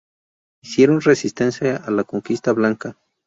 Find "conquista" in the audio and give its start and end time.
2.05-2.53